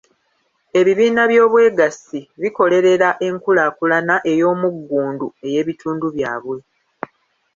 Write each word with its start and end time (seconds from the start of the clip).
Ebibiina 0.79 1.21
by’obwegassi 1.31 2.19
bikolerera 2.41 3.09
enkulaakulana 3.27 4.15
ey’omuggundu 4.31 5.27
ey’ebitundu 5.45 6.05
byabwe. 6.15 6.57